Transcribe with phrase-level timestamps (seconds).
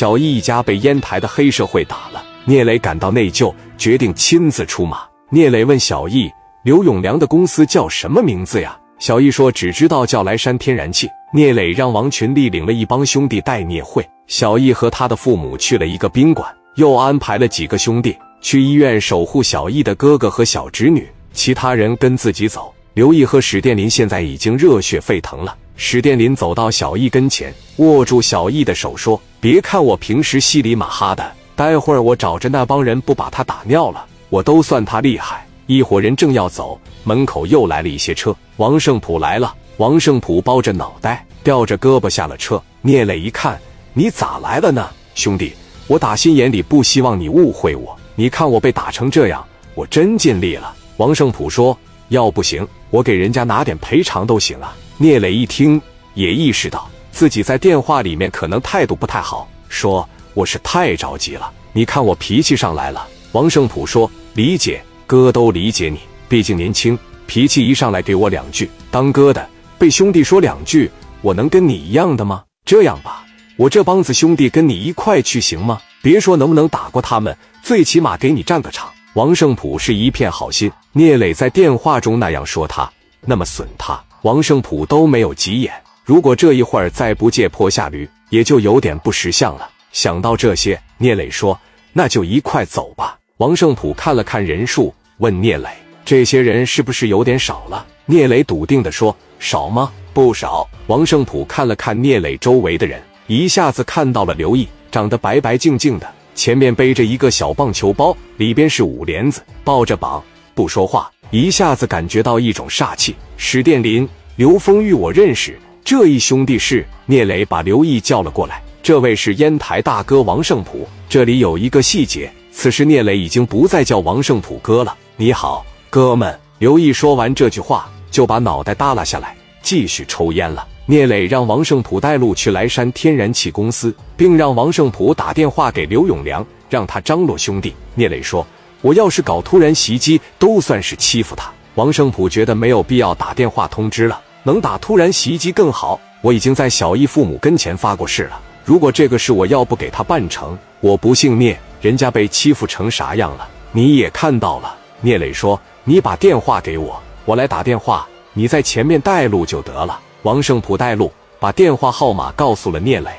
[0.00, 5.02] 小易一家被烟台的黑社会打了，聂磊感到内疚，决定亲自出马。
[5.28, 6.32] 聂磊问小易
[6.64, 14.02] ：“刘永良的公司叫什么名字呀？”小易说：“只知道叫莱山天然气。”聂磊让王群力领了一帮兄弟带聂会。
[14.26, 22.72] 小易和他的父母去了一个宾馆，又安排了几个兄弟去医院守护小易的哥哥和小侄女，其他人跟自己走。
[22.94, 25.54] 刘毅和史殿林现在已经热血沸腾了。
[25.82, 38.36] 史殿林走到小易跟前，握住小易的手说：“别看我平时稀里马哈的，待会儿我找着那帮人不把他打尿了，我都算他厉害。”一伙人正要走，门口又来了一些车。
[38.58, 39.54] 王胜普来了。
[39.78, 42.62] 王胜普包着脑袋，吊着胳膊下了车。
[42.82, 43.58] 聂磊一看
[43.94, 45.54] ：“你咋来了呢，兄弟？
[45.86, 47.98] 我打心眼里不希望你误会我。
[48.16, 49.42] 你看我被打成这样，
[49.74, 51.76] 我真尽力了。”王胜普说
[52.08, 55.80] ：“要不行，我给人家拿点赔偿都行啊。”聂磊一听，
[56.12, 68.68] 也意识到自己在电话里面可能态度不太好，说：“我是太着急了，你看我脾气上来了。”王胜普说：“理解。”哥都理解你，毕竟年轻，脾气一上来给我两句。
[68.90, 70.90] 当哥的被兄弟说两句，
[71.22, 72.44] 我能跟你一样的吗？
[72.66, 73.24] 这样吧，
[73.56, 75.80] 我这帮子兄弟跟你一块去行吗？
[76.02, 78.90] 别说能不能打过他们，最起码给你站个场。
[79.14, 85.72] 王胜普是一片好心，聂磊在电话中那样说他，那么损他，王胜普都没有急眼。
[86.04, 89.68] 如果这一会儿再不借坡下驴，也就有点不识相了。
[89.92, 91.58] 想到这些，聂磊说
[91.92, 94.92] ：“那就一块走吧。”王胜普看了看人数。
[95.18, 95.68] 问聂磊
[96.04, 99.90] ：“这些人是不是有点少了？”聂磊笃定地说：“少吗？
[100.12, 110.22] 不少。”王胜普看了看聂磊周围的人，一下子看到了刘毅，长得白白净净的，前面背着一个小棒球包，里边是五莲子，抱着膀
[110.54, 113.14] 不说话，一下子感觉到一种煞气。
[113.36, 116.84] 史殿林、刘丰玉，我认识这一兄弟是。
[117.06, 120.88] 聂磊把刘毅叫了过来：“这位是烟台大哥王胜普。
[121.08, 126.36] 这里有一个细节，此时聂磊已经不再叫王胜普哥了。”你好，哥们。
[126.58, 130.66] 刘毅说完这句话，就把脑袋耷拉下来，继续抽烟了。
[130.86, 137.72] 聂磊让王胜普带路去莱山天然气公司，并让王胜普打电话给刘永良，让他张罗兄弟。
[137.94, 138.44] 聂磊说
[138.80, 146.00] ：“我要是搞突然袭击，都算是欺负他。”王胜普觉得没有必要打电话通知了，能打突然袭击更好。
[146.20, 154.74] 我已经在小易父母跟前发过誓了，如果这个事我要不给他办成，我不姓聂，人家被欺负成啥样了，你也看到了。
[155.00, 163.10] 聂磊说：“你把电话给我，我来打电话，你在前面带路就得了。”王胜普带路，把电话号码告诉了聂磊。